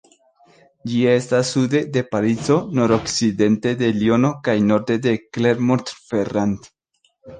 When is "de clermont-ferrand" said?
5.05-6.71